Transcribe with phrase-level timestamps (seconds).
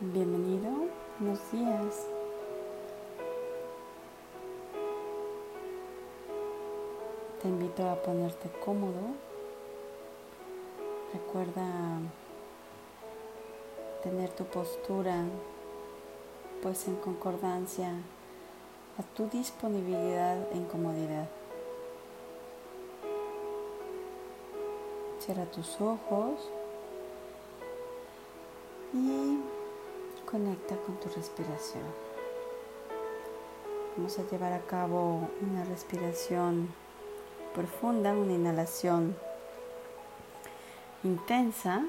[0.00, 0.70] Bienvenido,
[1.20, 2.08] buenos días.
[7.40, 9.14] Te invito a ponerte cómodo.
[11.12, 12.00] Recuerda
[14.02, 15.22] tener tu postura
[16.60, 17.92] pues en concordancia
[18.98, 21.28] a tu disponibilidad en comodidad.
[25.20, 26.50] Cierra tus ojos
[28.92, 29.38] y
[30.24, 31.82] conecta con tu respiración.
[33.96, 36.68] Vamos a llevar a cabo una respiración
[37.54, 39.16] profunda, una inhalación
[41.04, 41.84] intensa,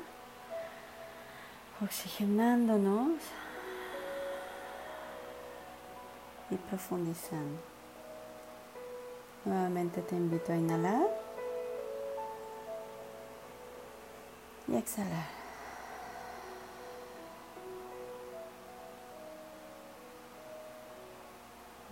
[1.81, 3.13] oxigenándonos
[6.51, 7.59] y profundizando.
[9.45, 11.07] Nuevamente te invito a inhalar
[14.67, 15.34] y exhalar.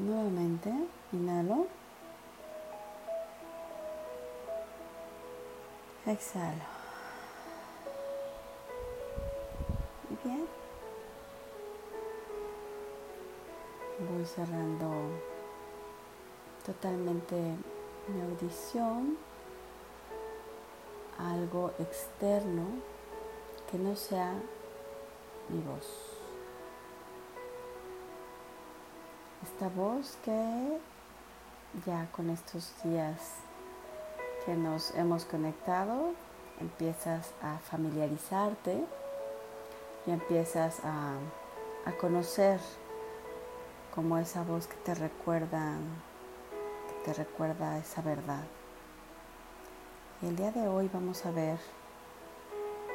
[0.03, 0.69] Nuevamente,
[1.13, 1.65] inhalo.
[6.05, 6.65] Exhalo.
[10.21, 10.45] Bien.
[14.09, 14.91] Voy cerrando
[16.65, 17.35] totalmente
[18.09, 19.17] mi audición
[21.17, 22.65] algo externo
[23.71, 24.33] que no sea
[25.47, 26.12] mi voz.
[29.43, 30.79] Esta voz que
[31.85, 33.19] ya con estos días
[34.45, 36.13] que nos hemos conectado,
[36.61, 38.85] empiezas a familiarizarte
[40.05, 41.15] y empiezas a,
[41.85, 42.61] a conocer
[43.93, 45.75] como esa voz que te recuerda,
[46.87, 48.45] que te recuerda esa verdad.
[50.21, 51.59] Y el día de hoy vamos a ver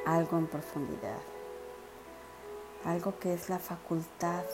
[0.06, 1.20] algo en profundidad,
[2.86, 4.44] algo que es la facultad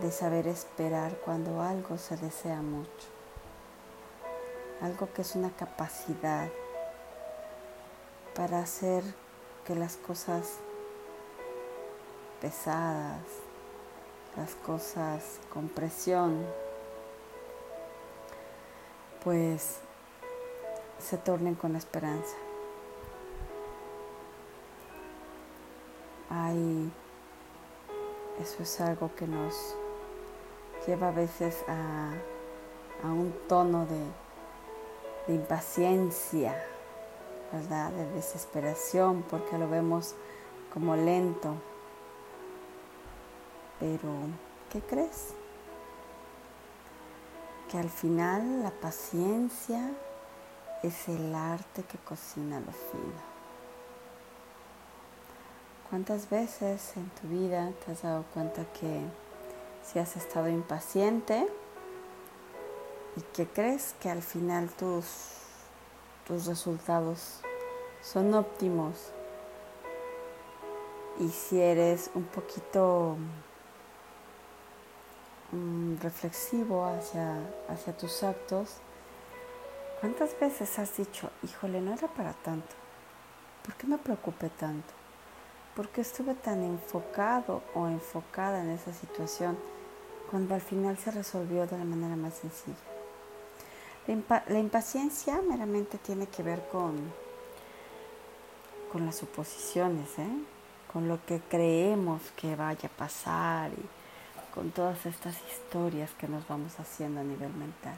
[0.00, 3.20] de saber esperar cuando algo se desea mucho
[4.80, 6.48] algo que es una capacidad
[8.34, 9.02] para hacer
[9.66, 10.54] que las cosas
[12.40, 13.20] pesadas,
[14.36, 16.46] las cosas con presión,
[19.22, 19.80] pues
[20.98, 22.36] se tornen con esperanza.
[26.30, 26.90] Hay,
[28.40, 29.74] eso es algo que nos
[30.86, 32.12] lleva a veces a,
[33.02, 34.02] a un tono de,
[35.26, 36.54] de impaciencia,
[37.52, 37.90] ¿verdad?
[37.92, 40.14] De desesperación, porque lo vemos
[40.72, 41.54] como lento.
[43.78, 44.10] Pero,
[44.70, 45.34] ¿qué crees?
[47.70, 49.90] Que al final la paciencia
[50.82, 53.30] es el arte que cocina lo fino.
[55.88, 59.02] ¿Cuántas veces en tu vida te has dado cuenta que
[59.82, 61.46] si has estado impaciente,
[63.16, 63.94] ¿Y qué crees?
[64.00, 65.06] Que al final tus,
[66.26, 67.40] tus resultados
[68.02, 69.12] son óptimos.
[71.18, 73.16] Y si eres un poquito
[75.52, 78.76] um, reflexivo hacia, hacia tus actos,
[80.00, 82.74] ¿cuántas veces has dicho, híjole, no era para tanto?
[83.64, 84.99] ¿Por qué me preocupé tanto?
[85.74, 89.56] ¿Por qué estuve tan enfocado o enfocada en esa situación
[90.30, 92.76] cuando al final se resolvió de la manera más sencilla?
[94.48, 96.96] La, impaciencia meramente tiene que ver con,
[98.90, 100.28] con las suposiciones, ¿eh?
[100.92, 106.46] con lo que creemos que vaya a pasar y con todas estas historias que nos
[106.48, 107.96] vamos haciendo a nivel mental.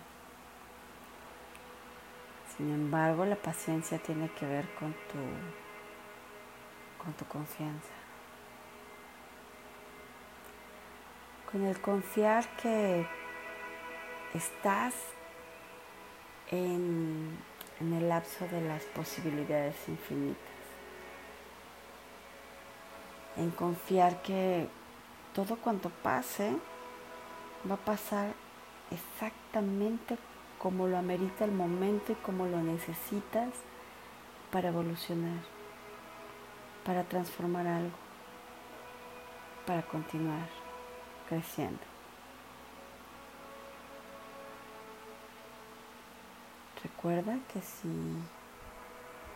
[2.56, 5.18] Sin embargo, la paciencia tiene que ver con tu,
[7.02, 7.92] con tu confianza.
[11.50, 13.06] Con el confiar que
[14.34, 14.94] estás
[16.50, 17.38] en,
[17.80, 20.38] el lapso de las posibilidades infinitas.
[23.36, 24.68] En confiar que
[25.34, 26.56] todo cuanto pase
[27.68, 28.34] va a pasar
[28.90, 30.18] exactamente
[30.58, 33.48] como lo amerita el momento y como lo necesitas
[34.52, 35.40] para evolucionar,
[36.84, 37.96] para transformar algo,
[39.66, 40.48] para continuar
[41.28, 41.80] creciendo.
[46.82, 47.88] Recuerda que si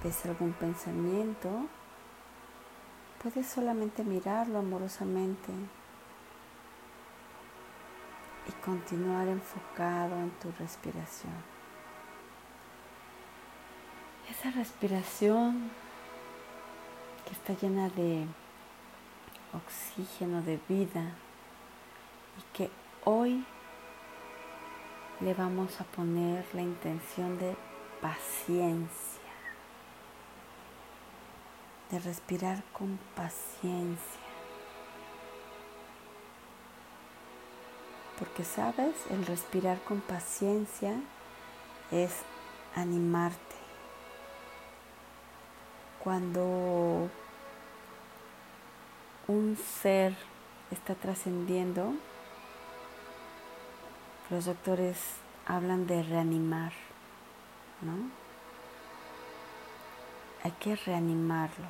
[0.03, 1.67] ves algún pensamiento,
[3.23, 5.53] puedes solamente mirarlo amorosamente
[8.49, 11.33] y continuar enfocado en tu respiración.
[14.29, 15.71] Esa respiración
[17.27, 18.27] que está llena de
[19.53, 21.13] oxígeno de vida
[22.39, 22.71] y que
[23.05, 23.45] hoy
[25.21, 27.57] le vamos a poner la intención de
[28.01, 28.91] paciencia,
[31.91, 34.21] de respirar con paciencia.
[38.19, 40.95] Porque sabes, el respirar con paciencia
[41.91, 42.23] es
[42.75, 43.46] animarte.
[46.07, 47.11] Cuando
[49.27, 50.15] un ser
[50.71, 51.95] está trascendiendo,
[54.31, 54.99] los doctores
[55.47, 56.73] hablan de reanimar,
[57.83, 58.09] ¿no?
[60.45, 61.67] Hay que reanimarlo.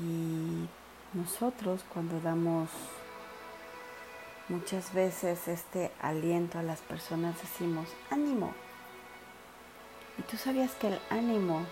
[0.00, 0.66] Y
[1.12, 2.70] nosotros cuando damos
[4.48, 8.54] muchas veces este aliento a las personas decimos, ánimo.
[10.20, 11.64] Y tú sabías que el ánimo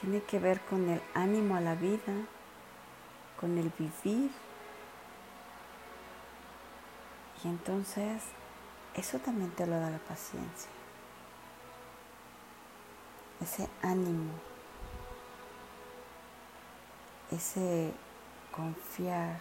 [0.00, 2.14] tiene que ver con el ánimo a la vida,
[3.40, 4.30] con el vivir
[7.42, 8.22] y entonces
[8.94, 10.70] eso también te lo da la paciencia.
[13.40, 14.30] Ese ánimo,
[17.32, 17.92] ese
[18.52, 19.40] confiar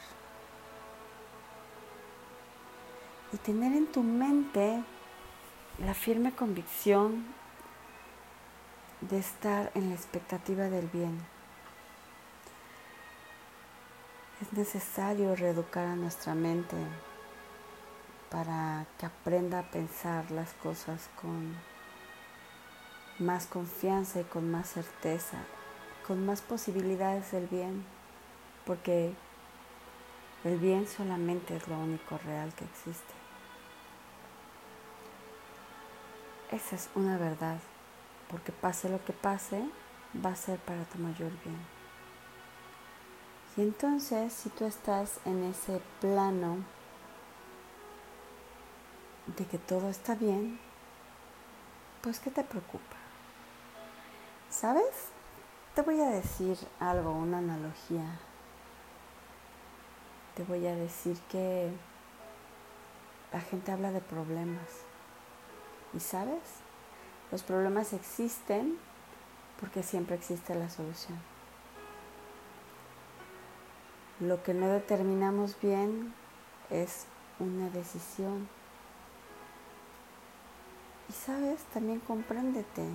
[3.32, 4.82] y tener en tu mente
[5.78, 7.38] la firme convicción
[9.02, 11.20] de estar en la expectativa del bien.
[14.42, 16.76] Es necesario reeducar a nuestra mente
[18.30, 21.56] para que aprenda a pensar las cosas con
[23.20, 25.38] más confianza y con más certeza,
[26.08, 27.86] con más posibilidades del bien,
[28.66, 29.14] porque
[30.44, 33.14] el bien solamente es lo único real que existe.
[36.52, 37.60] Esa es una verdad,
[38.30, 39.64] porque pase lo que pase,
[40.24, 41.60] va a ser para tu mayor bien.
[43.58, 46.58] Y entonces, si tú estás en ese plano
[49.38, 50.60] de que todo está bien,
[52.02, 52.96] pues ¿qué te preocupa?
[54.50, 55.10] ¿Sabes?
[55.76, 58.20] Te voy a decir algo, una analogía.
[60.36, 61.70] Te voy a decir que
[63.34, 64.68] la gente habla de problemas.
[65.94, 66.42] ¿Y sabes?
[67.32, 68.78] Los problemas existen
[69.60, 71.20] porque siempre existe la solución.
[74.20, 76.14] Lo que no determinamos bien
[76.70, 77.06] es
[77.40, 78.48] una decisión
[81.10, 82.86] y sabes, también compréndete,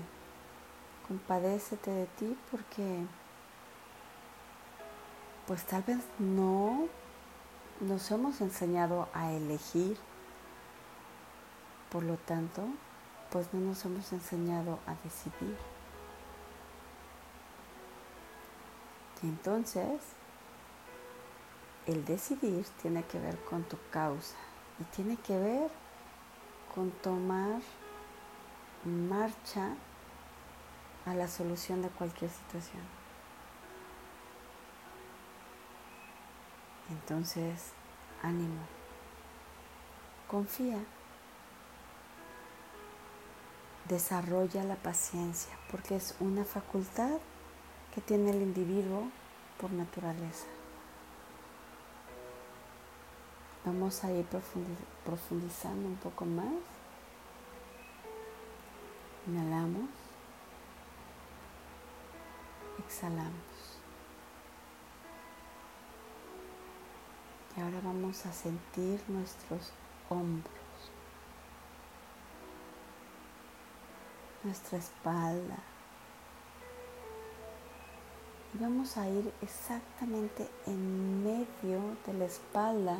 [1.08, 3.04] compadécete de ti porque
[5.48, 6.86] pues tal vez no
[7.81, 9.98] nos hemos enseñado a elegir,
[11.90, 12.62] por lo tanto,
[13.34, 15.56] pues no nos hemos enseñado a decidir.
[19.20, 20.00] Y entonces,
[21.84, 24.36] el decidir tiene que ver con tu causa
[24.78, 25.69] y tiene que ver
[26.76, 27.60] con tomar
[28.84, 29.75] marcha
[31.04, 32.84] a la solución de cualquier situación.
[36.88, 37.72] Entonces,
[38.22, 38.62] ánimo,
[40.28, 40.78] confía,
[43.88, 47.19] desarrolla la paciencia, porque es una facultad
[47.94, 49.08] que tiene el individuo
[49.60, 50.46] por naturaleza.
[53.64, 54.26] Vamos a ir
[55.05, 56.53] profundizando un poco más.
[59.26, 59.88] Inhalamos.
[62.79, 63.32] Exhalamos.
[67.56, 69.72] Y ahora vamos a sentir nuestros
[70.10, 70.53] hombros,
[74.44, 75.58] nuestra espalda.
[78.55, 82.98] Y vamos a ir exactamente en medio de la espalda,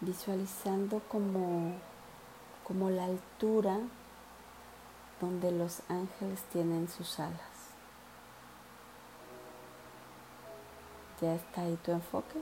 [0.00, 1.74] visualizando como
[2.70, 3.80] como la altura
[5.20, 7.40] donde los ángeles tienen sus alas.
[11.20, 12.40] ¿Ya está ahí tu enfoque?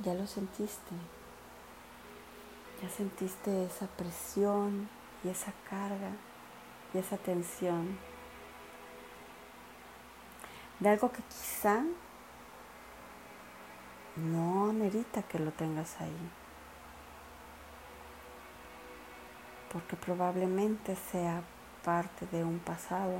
[0.00, 0.96] ¿Ya lo sentiste?
[2.82, 4.88] ¿Ya sentiste esa presión
[5.22, 6.10] y esa carga
[6.92, 7.96] y esa tensión?
[10.80, 11.84] De algo que quizá
[14.16, 16.30] no merita que lo tengas ahí.
[19.72, 21.42] porque probablemente sea
[21.82, 23.18] parte de un pasado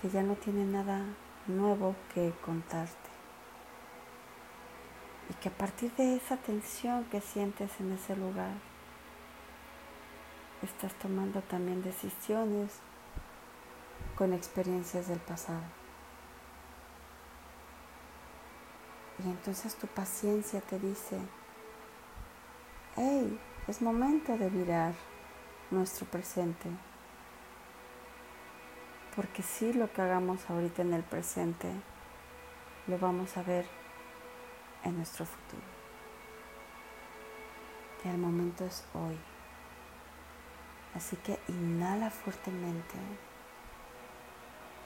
[0.00, 1.04] que ya no tiene nada
[1.46, 3.09] nuevo que contarte.
[5.40, 8.52] Que a partir de esa tensión que sientes en ese lugar,
[10.62, 12.80] estás tomando también decisiones
[14.16, 15.62] con experiencias del pasado.
[19.24, 21.18] Y entonces tu paciencia te dice,
[22.96, 24.92] hey, es momento de virar
[25.70, 26.68] nuestro presente.
[29.16, 31.70] Porque si lo que hagamos ahorita en el presente,
[32.86, 33.79] lo vamos a ver
[34.84, 35.80] en nuestro futuro.
[38.04, 39.18] El momento es hoy.
[40.94, 42.94] Así que inhala fuertemente,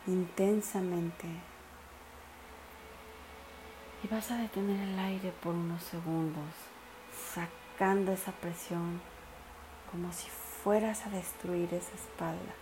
[0.07, 1.27] intensamente.
[4.03, 6.53] Y vas a detener el aire por unos segundos,
[7.33, 9.01] sacando esa presión
[9.91, 12.55] como si fueras a destruir esa espalda.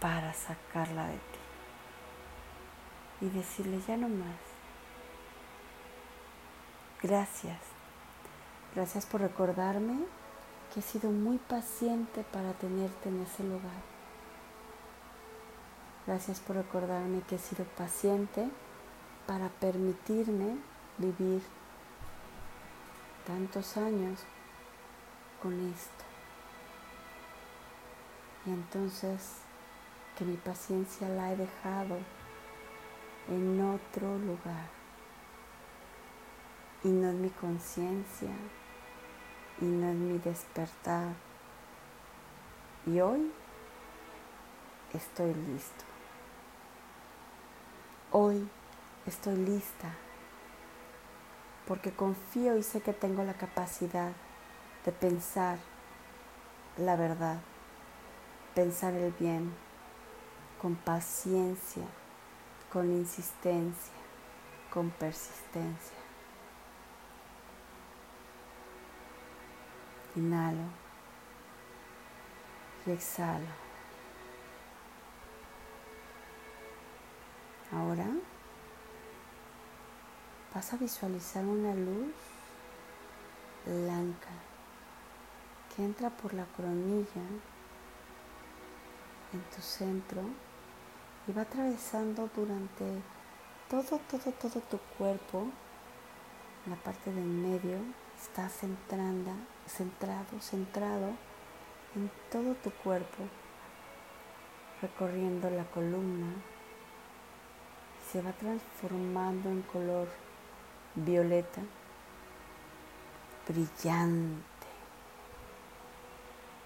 [0.00, 1.45] Para sacarla de ti.
[3.20, 4.36] Y decirle ya no más.
[7.02, 7.58] Gracias.
[8.74, 10.04] Gracias por recordarme
[10.72, 13.96] que he sido muy paciente para tenerte en ese lugar.
[16.06, 18.48] Gracias por recordarme que he sido paciente
[19.26, 20.56] para permitirme
[20.98, 21.42] vivir
[23.26, 24.20] tantos años
[25.42, 26.04] con esto.
[28.46, 29.38] Y entonces
[30.16, 31.98] que mi paciencia la he dejado
[33.28, 34.68] en otro lugar.
[36.84, 38.30] Y no en mi conciencia,
[39.60, 41.14] y no en mi despertar.
[42.86, 43.32] Y hoy
[44.92, 45.84] estoy listo.
[48.12, 48.48] Hoy
[49.06, 49.92] estoy lista
[51.66, 54.12] porque confío y sé que tengo la capacidad
[54.84, 55.58] de pensar
[56.76, 57.40] la verdad,
[58.54, 59.52] pensar el bien,
[60.60, 61.82] con paciencia,
[62.76, 63.94] con insistencia,
[64.70, 65.96] con persistencia.
[70.14, 70.68] Inhalo
[72.84, 73.46] y exhalo.
[77.72, 78.08] Ahora
[80.54, 82.12] vas a visualizar una luz
[83.64, 84.28] blanca
[85.74, 87.22] que entra por la coronilla
[89.32, 90.45] en tu centro
[91.26, 92.84] y va atravesando durante
[93.68, 95.46] todo, todo, todo tu cuerpo.
[96.66, 97.78] la parte del medio
[98.20, 99.32] está centrando,
[99.66, 101.10] centrado, centrado
[101.94, 103.24] en todo tu cuerpo,
[104.82, 106.32] recorriendo la columna,
[108.10, 110.08] se va transformando en color
[110.94, 111.62] violeta,
[113.48, 114.44] brillante,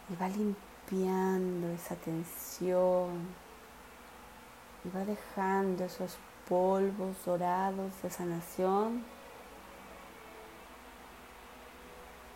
[0.09, 3.29] y va limpiando esa tensión,
[4.85, 6.17] y va dejando esos
[6.49, 9.05] polvos dorados de sanación,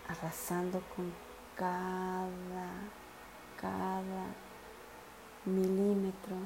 [0.08, 1.12] arrasando con
[1.56, 2.70] cada,
[3.60, 4.26] cada
[5.44, 6.36] milímetro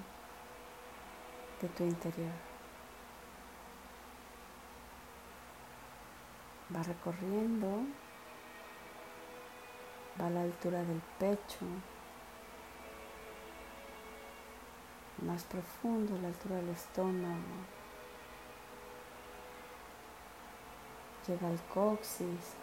[1.60, 2.48] de tu interior.
[6.74, 7.68] va recorriendo,
[10.20, 11.64] va a la altura del pecho,
[15.22, 17.36] más profundo, a la altura del estómago,
[21.26, 22.54] llega al coxis,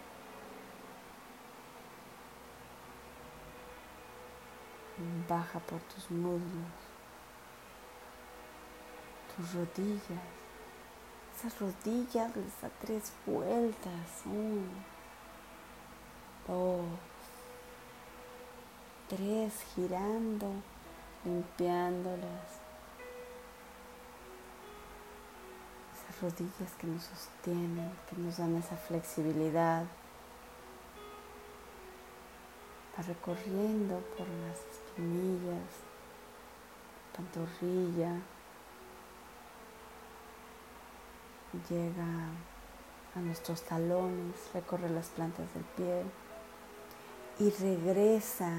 [5.27, 6.73] baja por tus muslos,
[9.35, 10.23] tus rodillas,
[11.37, 14.21] esas rodillas les da tres vueltas.
[14.25, 14.71] Uno,
[16.47, 16.85] dos,
[19.09, 20.53] tres, girando,
[21.25, 22.61] limpiándolas.
[25.93, 29.83] Esas rodillas que nos sostienen, que nos dan esa flexibilidad.
[32.97, 35.67] Va recorriendo por las espinillas,
[37.15, 38.21] pantorrilla,
[41.69, 42.29] llega
[43.15, 46.03] a nuestros talones, recorre las plantas del pie
[47.39, 48.51] y regresa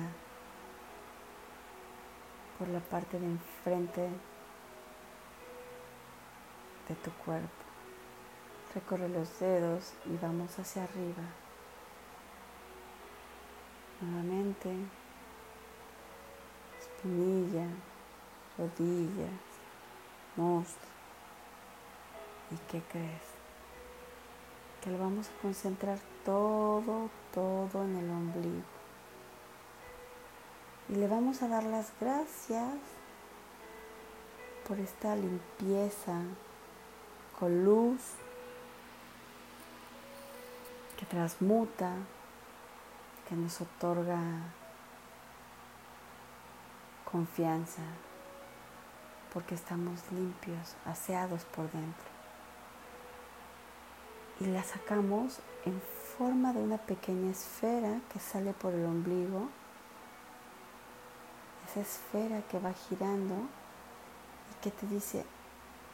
[2.58, 4.08] por la parte de enfrente
[6.88, 7.48] de tu cuerpo.
[8.74, 11.22] Recorre los dedos y vamos hacia arriba.
[14.00, 14.70] Nuevamente,
[16.78, 17.66] espinilla,
[18.58, 19.40] rodillas,
[20.36, 20.76] muslos
[22.50, 23.22] ¿Y qué crees?
[24.82, 28.75] Que lo vamos a concentrar todo, todo en el ombligo.
[30.88, 32.74] Y le vamos a dar las gracias
[34.68, 36.20] por esta limpieza
[37.38, 38.00] con luz
[40.96, 41.92] que transmuta,
[43.28, 44.20] que nos otorga
[47.10, 47.82] confianza,
[49.32, 52.16] porque estamos limpios, aseados por dentro.
[54.40, 55.80] Y la sacamos en
[56.18, 59.48] forma de una pequeña esfera que sale por el ombligo.
[61.80, 63.34] Esfera que va girando
[64.50, 65.24] y que te dice,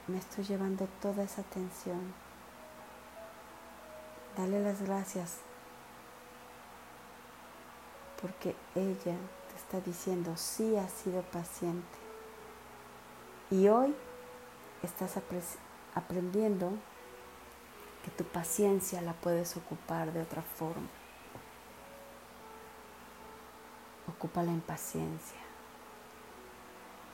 [0.08, 2.14] me estoy llevando toda esa tensión.
[4.36, 5.38] Dale las gracias
[8.20, 9.16] porque ella
[9.48, 11.98] te está diciendo, sí has sido paciente.
[13.50, 13.94] Y hoy
[14.82, 15.16] estás
[15.94, 16.70] aprendiendo
[18.04, 20.88] que tu paciencia la puedes ocupar de otra forma.
[24.08, 25.38] Ocupa la impaciencia.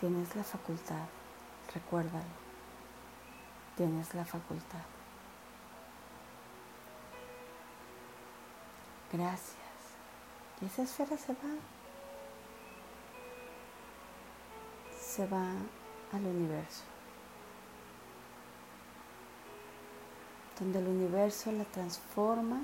[0.00, 1.06] Tienes la facultad,
[1.74, 2.48] recuérdalo.
[3.76, 4.84] Tienes la facultad.
[9.12, 9.56] Gracias.
[10.60, 11.56] Y esa esfera se va.
[15.00, 15.50] Se va
[16.12, 16.84] al universo.
[20.60, 22.62] Donde el universo la transforma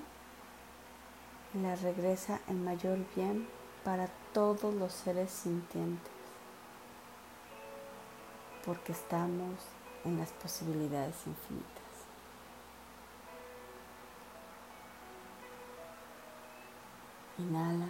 [1.53, 3.49] y la regresa en mayor bien
[3.83, 6.14] para todos los seres sintientes.
[8.65, 9.61] Porque estamos
[10.05, 11.83] en las posibilidades infinitas.
[17.39, 17.89] Inhala.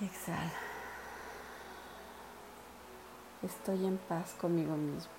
[0.00, 0.52] exhala.
[3.42, 5.12] Estoy en paz conmigo mismo.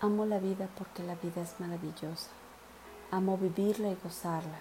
[0.00, 2.30] Amo la vida porque la vida es maravillosa.
[3.10, 4.58] Amo vivirla y gozarla.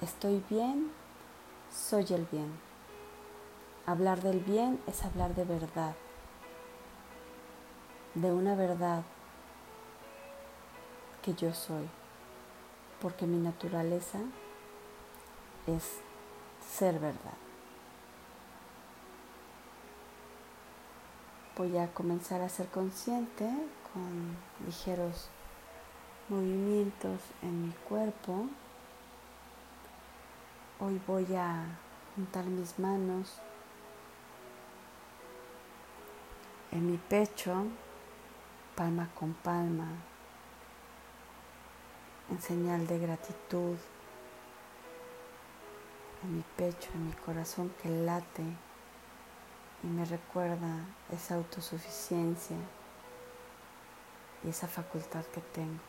[0.00, 0.90] Estoy bien,
[1.70, 2.69] soy el bien.
[3.90, 5.96] Hablar del bien es hablar de verdad,
[8.14, 9.02] de una verdad
[11.22, 11.88] que yo soy
[13.02, 14.20] porque mi naturaleza
[15.66, 15.98] es
[16.64, 17.34] ser verdad.
[21.56, 23.50] Voy a comenzar a ser consciente
[23.92, 25.30] con ligeros
[26.28, 28.46] movimientos en mi cuerpo.
[30.78, 31.64] Hoy voy a
[32.14, 33.40] juntar mis manos
[36.72, 37.64] en mi pecho,
[38.76, 39.88] palma con palma,
[42.30, 43.76] en señal de gratitud
[46.22, 48.44] en mi pecho, en mi corazón que late
[49.82, 52.56] y me recuerda esa autosuficiencia
[54.44, 55.80] y esa facultad que tengo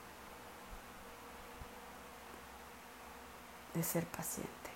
[3.73, 4.70] de ser paciente.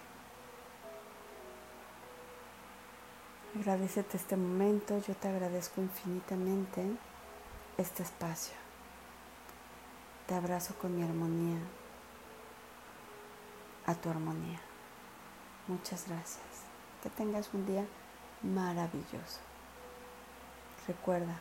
[3.55, 6.85] Agradecete este momento, yo te agradezco infinitamente
[7.77, 8.53] este espacio.
[10.27, 11.57] Te abrazo con mi armonía,
[13.85, 14.59] a tu armonía.
[15.67, 16.43] Muchas gracias.
[17.01, 17.85] Que tengas un día
[18.43, 19.39] maravilloso.
[20.85, 21.39] Recuerda,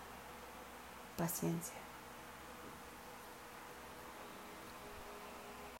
[1.17, 1.84] paciencia.